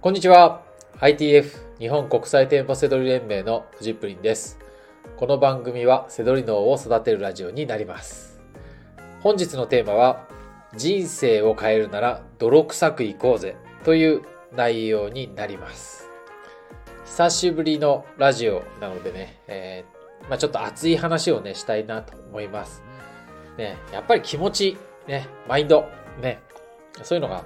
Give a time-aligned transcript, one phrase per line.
[0.00, 0.62] こんにちは。
[1.00, 4.56] ITF 日本国際店舗セドリ連盟のフジプリンです。
[5.16, 8.40] この番組はセドリ脳を育てるラジオになります。
[9.22, 10.28] 本日のテーマは
[10.76, 14.22] 人生を変えるなら泥臭くいこうぜという
[14.54, 16.08] 内容になります。
[17.04, 22.84] 久しぶりのラジオなのでね、えーまあ、ちょっと熱い話をね、したいなと思います。
[23.56, 24.78] ね、やっぱり気持ち、
[25.08, 25.88] ね、マインド、
[26.22, 26.38] ね、
[27.02, 27.42] そういうのが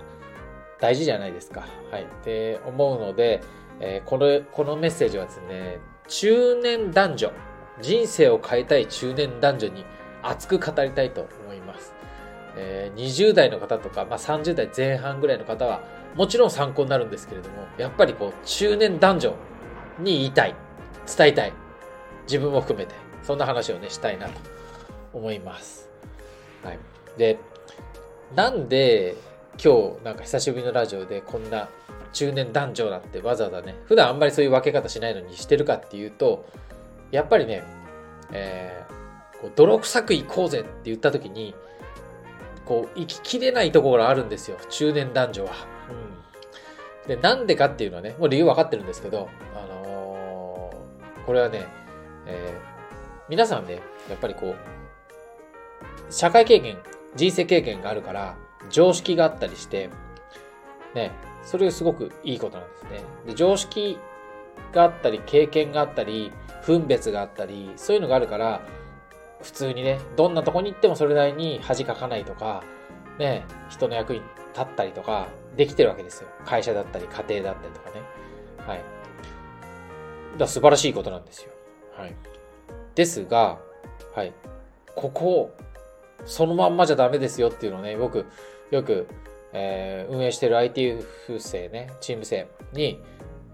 [0.83, 1.65] 大事じゃないですか。
[1.93, 2.03] はい。
[2.03, 3.41] って思うので、
[3.79, 7.33] えーこの、このメッセージはですね、中年男女、
[7.81, 9.85] 人生を変えたい中年男女に
[10.25, 11.95] 熱く語りたいと思います。
[12.57, 15.83] えー20代の方とか、まあ、30代前半ぐらいの方は、
[16.17, 19.35] もちろん参考になるんですけれども、やっぱりこう、中年男女
[20.01, 20.57] に言いたい、
[21.17, 21.53] 伝えたい、
[22.25, 24.33] 自分も含めて、そんな話をね、したいなと
[25.13, 25.89] 思います。
[26.65, 26.79] はい。
[27.17, 27.39] で、
[28.35, 29.15] なんで
[29.63, 31.69] 今日なんか久しぶりのラジオでこんな
[32.13, 36.45] 中年男女だってわざわざね、普段あんまりそういう分け方しないのにしてるかっていうと、
[37.11, 37.63] やっぱりね、
[38.33, 38.93] えー
[39.43, 41.53] こう泥臭くいこうぜって言った時に、
[42.65, 45.51] こう、生ききれないところがあるんですよ、中年男女は。
[47.05, 47.09] うん。
[47.09, 51.67] で、なんでかっていうのはね、もう理由分かってるんですけど、あのーこれはね、
[52.27, 52.73] えー
[53.29, 56.79] 皆さんね、やっぱりこう、社会経験、
[57.17, 58.37] 人生経験があるから、
[58.71, 59.91] 常識があったりして、
[60.95, 63.05] ね、それすごくいいことなんですね。
[63.27, 63.99] で常識
[64.73, 66.33] があったり、経験があったり、
[66.65, 68.63] 分別があったり、そういうのがあるから、
[69.43, 72.63] 普通にね、どんなとこに行ってもそれなりに恥かかないとか、
[73.19, 76.29] ね、人の役に立ったりとか、できてるわけですよ。
[76.47, 78.03] 会社だったり、家庭だったりとかね。
[78.67, 78.83] はい。
[80.39, 81.51] だ素晴らしいことなんですよ。
[81.97, 82.15] はい。
[82.95, 83.59] ですが、
[84.15, 84.33] はい。
[84.95, 85.51] ここ、
[86.25, 88.27] そのまんまじゃダメですよっていうのをね、僕、
[88.71, 89.07] よく、
[89.53, 93.01] えー運営してる ITF 生ね、チーム生に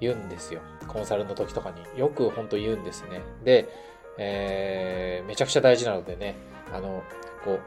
[0.01, 0.61] 言うんですよ。
[0.87, 2.01] コンサルの時とかに。
[2.01, 3.23] よく本当言うんですね。
[3.45, 3.69] で、
[4.17, 6.37] えーめちゃくちゃ大事なのでね、
[6.73, 7.03] あの、
[7.45, 7.59] こ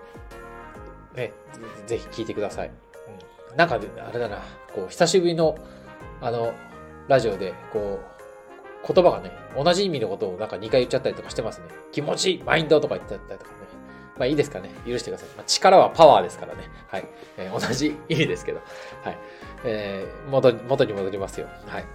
[1.13, 1.33] う、ね、
[1.85, 2.71] ぜひ聞いてください。
[3.51, 4.39] うん、なんか、あれだな、
[4.73, 5.57] こう、久しぶりの、
[6.21, 6.53] あの、
[7.07, 7.99] ラジオで、こ
[8.87, 11.67] う、言葉がね、同じ意味のことをなんか2回言っちゃったりとかしてますね。
[11.91, 13.60] 気持ちいい、マインドとか言ってたりとか。
[14.21, 14.69] まあいいですかね。
[14.85, 15.29] 許してください。
[15.35, 16.69] まあ、力はパワーですからね。
[16.89, 17.05] はい。
[17.39, 18.61] えー同じ意味ですけど。
[19.03, 19.17] はい。
[19.63, 21.47] えー元に、元に戻りますよ。
[21.65, 21.85] はい。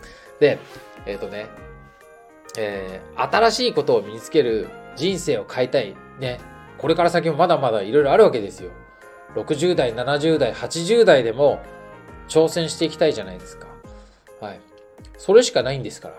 [0.40, 0.58] で、
[1.06, 1.46] えっ、とね、
[2.58, 5.94] えー新しいことを身につける人生を変えたい。
[6.18, 6.40] ね。
[6.78, 8.72] これから先もまだまだいろいろあるわけですよ。
[9.36, 11.60] 60代、70代、80代でも
[12.28, 13.68] 挑戦していきたいじゃないですか。
[14.40, 14.60] はい。
[15.16, 16.14] それしかないんですから。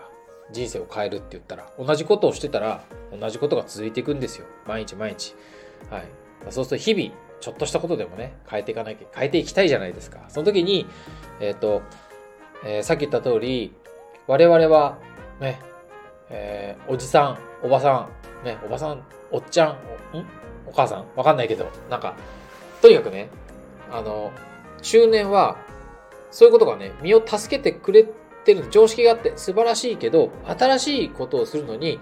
[0.52, 1.70] 人生を変えるって言ったら。
[1.78, 2.82] 同じことをしてたら、
[3.12, 4.46] 同じことが続いていくんですよ。
[4.66, 5.34] 毎日毎日。
[5.90, 6.04] はい。
[6.50, 10.20] そうすると日々、ちょっとしたことでもね、変えていかなきゃ、変えていきたいじゃないですか。
[10.28, 10.86] その時に、
[11.40, 11.82] えっ、と、
[12.64, 13.72] えーさっき言った通り、
[14.26, 14.98] 我々は、
[15.40, 15.60] ね、
[16.30, 18.08] えーおじさん、おばさ
[18.42, 19.76] ん、ね、おばさん、おっちゃん、
[20.12, 20.26] おん？
[20.66, 21.06] お母さん？
[21.16, 22.14] わかんないけど、なんか、
[22.82, 23.28] とにかくね、
[23.90, 24.32] あの、
[24.82, 25.56] 中年は、
[26.30, 28.04] そういうことがね、身を助けてくれ
[28.44, 31.98] てる常識があって素晴らしいけど、新しいことをするのに、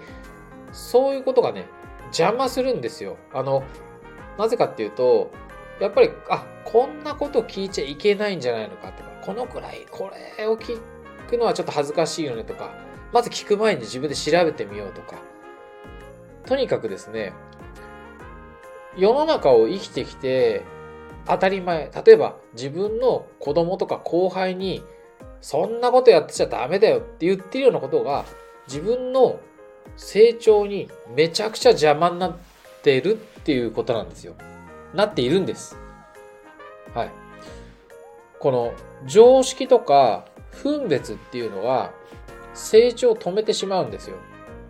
[0.73, 1.65] そういうことがね、
[2.07, 3.17] 邪魔するんですよ。
[3.33, 3.63] あの、
[4.37, 5.31] なぜかっていうと、
[5.79, 10.79] やっぱり、あ、こんなこと聞いちゃいけないんじゃないのかとか、このくらい、これを聞
[11.29, 12.71] くのはちょっと恥ずかしいよねとか、
[13.13, 15.15] まず聞く前に自分で調べてみようとか。
[16.45, 17.33] とにかくですね、
[18.97, 20.63] 世の中を生きてきて、
[21.25, 21.91] 当たり前。
[22.05, 24.83] 例えば、自分の子供とか後輩に、
[25.41, 28.25] そんなことやってちゃダメだよって言ってるようなことが、
[28.67, 29.39] 自分の
[29.95, 32.37] 成長にめちゃくちゃ邪魔になっ
[32.83, 34.35] てるっていうことなんですよ。
[34.93, 35.77] なっているんです。
[36.93, 37.11] はい。
[38.39, 38.73] この
[39.05, 40.25] 常識とか
[40.63, 41.91] 分別っていうのは
[42.53, 44.17] 成長を止めてしまうんですよ。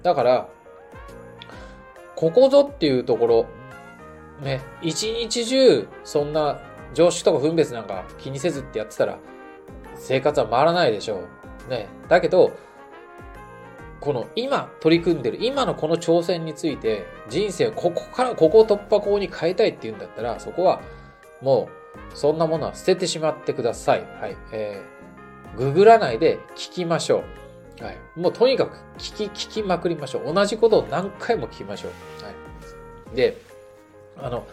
[0.04, 0.50] だから、
[2.16, 3.46] ここぞっていうところ、
[4.42, 6.60] ね、一日中そんな
[6.94, 9.20] 常識とか分別なんか気にせずってやってたら
[9.96, 11.22] 生活は回らないでしょ
[11.68, 11.70] う。
[11.70, 11.88] ね。
[12.08, 12.52] だけど、
[14.00, 20.82] この今取り組んでる今のこの挑戦について人生をここからここを突破口に変えたいっていうんだったらそこは
[21.42, 21.70] も
[22.14, 24.02] うそんなものは捨ててしまってください。
[24.20, 24.38] はい。
[24.52, 27.24] えー、ググらないで聞きましょ
[27.82, 27.84] う。
[27.84, 27.98] はい。
[28.16, 30.34] もうとにかく聞き、聞きまくりましょう。
[30.34, 32.24] 同じことを何回も聞きましょう。
[32.24, 33.16] はい。
[33.16, 33.38] で、
[34.18, 34.48] あの、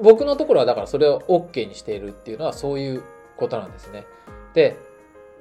[0.00, 3.02] 僕のところはだからそれを OK にしているっていうのはそういう
[3.36, 4.06] ことなんですね。
[4.54, 4.76] で、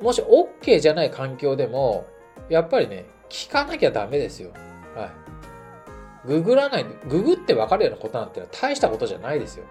[0.02, 2.08] もし OK じゃない環境でも、
[2.50, 4.52] やっぱりね、聞かなきゃダメですよ。
[4.96, 6.28] はい。
[6.28, 9.66] ググらない、ググって分かるようなことなんてのは大したことじゃないですよ。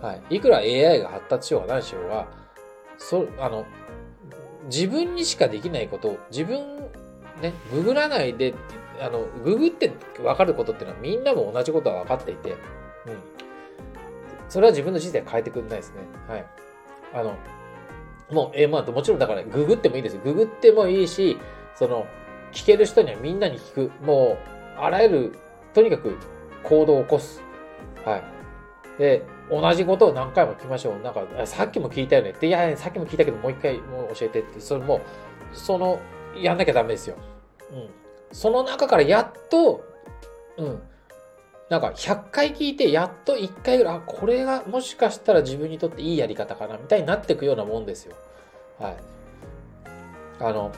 [0.00, 0.36] はい。
[0.36, 2.28] いくら AI が発達しようが何しようが、
[2.98, 3.66] そ、あの、
[4.64, 6.58] 自分にしかできないことを、自分、
[7.40, 8.54] ね、ググらないで、
[9.00, 12.56] あの、ググって分かることっていうのはみんなも同じことは分かっていて、うん。
[14.48, 15.96] それは自分の人生変えてくんないですね。
[16.28, 16.46] はい。
[17.14, 17.36] あの、
[18.30, 20.18] もう、えまあ、もちろんだから、ググってもいいです。
[20.18, 21.38] ググってもいいし、
[21.74, 22.06] その、
[22.52, 24.04] 聞ける人にはみんなに聞く。
[24.04, 24.38] も
[24.76, 25.38] う、あらゆる、
[25.74, 26.16] とにかく
[26.62, 27.42] 行動を起こす。
[28.04, 28.22] はい。
[28.98, 30.98] で、同じことを何回も聞きましょう。
[31.00, 35.00] なんか、さっきも聞いたよねって、いや、さっきも聞いたけど、もう一回もう教えてって、それも、
[35.52, 35.98] その、
[36.36, 37.16] やんなきゃダメですよ。
[37.72, 37.88] うん。
[38.32, 39.84] その中からやっと、
[40.58, 40.82] うん。
[41.68, 48.14] なんか100回聞いて、やっと1回ぐらい、あ、これがもしかしたら自分にとっていいやり方かな、みたいになっていくようなもんですよ。
[48.78, 48.96] はい。
[50.40, 50.72] あの、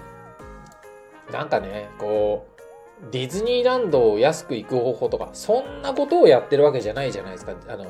[1.33, 2.55] なんかね、こう、
[3.11, 7.55] ディズニーランドを安く行く方法とか、そんなことをやってるわけじゃないじゃないですか。
[7.69, 7.85] あの、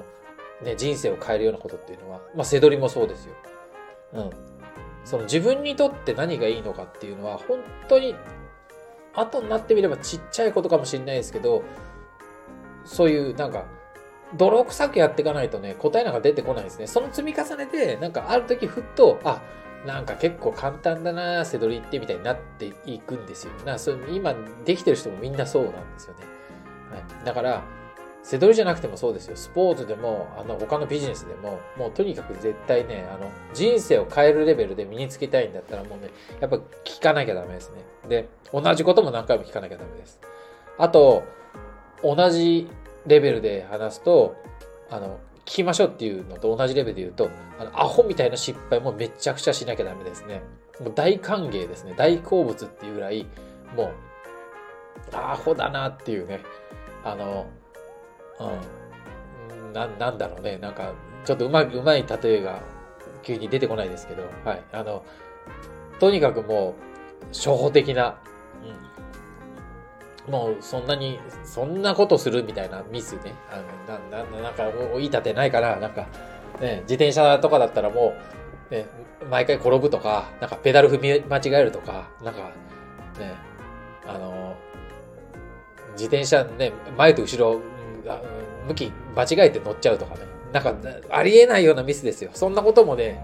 [0.62, 2.20] ね、人生を変えるようなことっていうのは。
[2.34, 3.34] まあ、せどりもそうですよ。
[4.14, 4.30] うん。
[5.04, 7.58] その自分にとって何がいいのかっていうのは、本
[7.88, 8.14] 当に、
[9.14, 11.62] 後になってみればちっちゃいことかもしれないですけど、
[12.84, 13.66] そういうなんか、
[14.36, 16.86] 泥臭くやっていかないとね、答えなんか出てこないですね。
[16.86, 19.42] その積み重ねで、なんかある時ふっと、あ、
[19.86, 23.52] なんか結構簡単だな、せどりってみたいになっていくんですよ。
[23.66, 24.34] なそ今
[24.64, 26.20] できてる人もみんなそうなんですよね。
[26.90, 27.62] はい、だから、
[28.22, 29.36] せどりじゃなくてもそうですよ。
[29.36, 36.08] スポーツでも、あの、他のビジネスでも、もうとにかく絶対ね、あの、人生を変えるレベルで身につけたいんだったらもうね、
[36.40, 37.82] やっぱ聞かなきゃダメですね。
[38.08, 40.18] で、同じことも何回も聞かなきゃダメです。
[40.78, 41.22] あと、
[42.02, 42.70] 同じ
[43.06, 44.36] レベルで話すと、
[44.88, 50.42] あの、聞きましょうっていうのと同じレベルで言うと、あの、アホみたいな失敗もめちゃくちゃしなきゃダメですね。
[50.80, 51.94] もう大歓迎ですね。
[51.96, 53.26] 大好物っていうぐらい、
[53.76, 56.40] もう、アホだなっていうね。
[57.04, 57.46] あの、
[58.40, 59.72] うん。
[59.72, 60.56] な、なんだろうね。
[60.58, 60.92] なんか、
[61.24, 62.60] ちょっとうまい、うまい例えが
[63.22, 64.62] 急に出てこないですけど、はい。
[64.72, 65.04] あの、
[66.00, 66.74] とにかくも
[67.22, 68.18] う、初歩的な、
[68.62, 69.03] うん
[70.28, 73.34] もうそんなに、そんなことするみたいなミスね。
[73.50, 73.56] あ
[73.90, 76.06] のなななんか、いい立てないから、なんか、
[76.60, 78.14] ね、自転車とかだったらも
[78.70, 78.86] う、ね、
[79.30, 82.50] 毎回転ぶとか、なんかペダル踏み間違えるとか、なんか、
[83.18, 83.34] ね、
[84.06, 84.54] あの、
[85.92, 87.60] 自転車ね、前と後ろ、
[88.66, 90.20] 向き間違えて乗っちゃうとかね。
[90.52, 90.74] なんか、
[91.10, 92.30] ありえないようなミスですよ。
[92.32, 93.20] そんなこともね、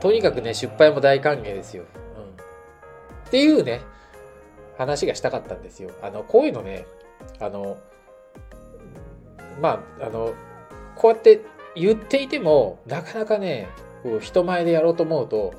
[0.00, 1.84] とにかくね、失敗も大歓迎ですよ。
[2.16, 2.24] うん。
[2.24, 3.82] っていうね、
[4.76, 5.90] 話がしたかったんですよ。
[6.02, 6.86] あの、こういうのね、
[7.40, 7.76] あの、
[9.60, 10.34] まあ、あの、
[10.96, 11.40] こうやって
[11.74, 13.68] 言っていても、なかなかね、
[14.02, 15.52] こう人前でやろうと思うと、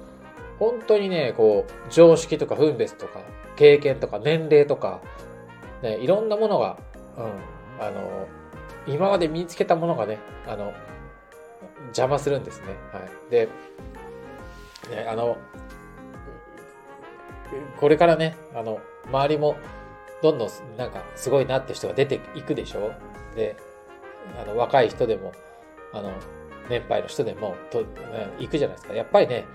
[0.59, 3.21] 本当にね、こう、常識とか分別とか、
[3.55, 5.01] 経験とか年齢とか、
[5.81, 6.77] ね、いろんなものが、
[7.17, 8.27] うん、あの、
[8.87, 10.73] 今まで身につけたものがね、あの、
[11.87, 12.67] 邪魔するんですね。
[12.91, 13.31] はい。
[13.31, 13.49] で、
[14.89, 15.37] ね、あの、
[17.79, 19.55] これからね、あの、周りも
[20.21, 22.91] どんどんなんかすごいなって人が出ていくでしょ？
[23.35, 23.55] で、
[24.41, 25.33] あの、若い人でも、
[25.93, 26.11] あの、
[26.69, 27.83] 年配の人でも、と、
[28.39, 28.93] 行くじゃないですか。
[28.93, 29.45] やっぱりね、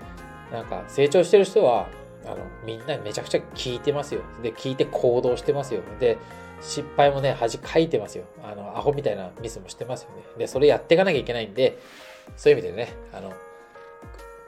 [0.51, 1.87] なんか成長してる人は、
[2.25, 4.21] あの、みんなめちゃくちゃ聞いてますよ。
[4.41, 5.81] で、聞いて行動してますよ。
[5.99, 6.17] で、
[6.61, 8.25] 失敗もね、恥かいてますよ。
[8.43, 10.23] あの、アホみたいなミスもしてますよね。
[10.37, 11.79] で、それやっていかなきゃいけないんで、
[12.37, 13.33] そういう意味でね、あの、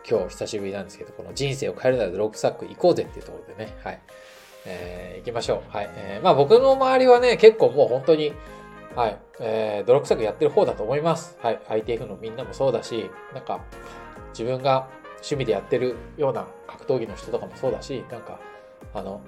[0.10, 4.02] 今日久しぶりなんですけど、この人生を変えるならロックサック行こうぜっていうところでね、はい。
[4.66, 5.72] えー、行きましょう。
[5.72, 5.90] はい。
[5.94, 8.34] えー、まあ僕の周りはね、結構もう本当に、
[8.96, 11.38] はい、えー、泥臭くやってる方だと思います。
[11.42, 11.60] はい。
[11.70, 13.62] ITF のみんなもそうだし、なんか、
[14.32, 18.40] 自分が趣味でやってるような格闘技の人とかもそうだし、なんか、
[18.94, 19.22] あの、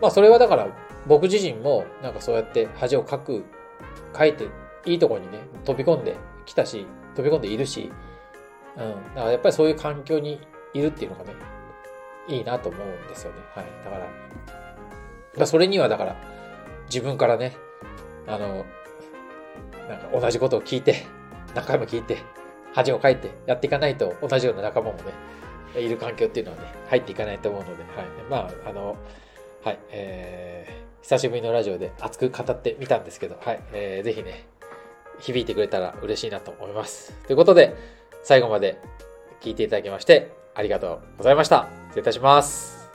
[0.00, 0.68] まあそれはだから
[1.06, 3.44] 僕自身もなんかそうやって恥をかく、
[4.16, 4.48] 書いて
[4.86, 6.16] いいところにね、飛び込んで
[6.46, 7.90] きたし、飛び込んでいるし、
[8.76, 9.14] うん。
[9.14, 10.40] だからやっぱりそういう環境に
[10.74, 11.34] いるっていうのがね、
[12.28, 13.38] いいなと思うんですよね。
[13.54, 13.66] はい。
[13.84, 14.06] だから、
[15.38, 16.16] まそれにはだから、
[16.86, 17.56] 自分からね、
[18.26, 18.64] あの、
[19.88, 21.04] なんか同じことを聞いて、
[21.54, 22.18] 何回も聞いて、
[22.74, 24.98] 恥をかいてやっていかないと同じような仲間も
[25.74, 28.06] ね、いる環境っていうのはね、入っていかないと思うので、はい。
[28.28, 28.96] まあ、あの、
[29.64, 34.46] はい、えー、久しぶりのラジオで熱く語ってみたんですけど、はい、えー、ぜひね、
[35.18, 37.12] 響いてくれたら嬉しいなと思います。
[37.26, 37.74] ということで、
[38.26, 38.80] 最後まで
[39.40, 41.68] 聞いていただきまして、ありがとうございました。
[41.90, 42.90] 失礼いたします。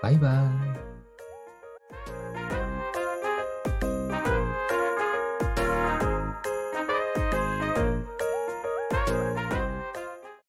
[0.00, 0.61] バイバイ。